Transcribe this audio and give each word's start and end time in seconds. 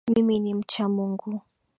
Mimi 0.15 0.39
ni 0.39 0.53
mcha 0.53 0.89
Mungu 0.89 1.41